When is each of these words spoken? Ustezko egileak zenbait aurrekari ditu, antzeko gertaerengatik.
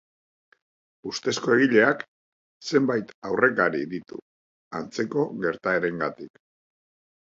Ustezko 1.11 1.53
egileak 1.57 2.01
zenbait 2.71 3.15
aurrekari 3.31 3.85
ditu, 3.95 4.21
antzeko 4.83 5.31
gertaerengatik. 5.49 6.47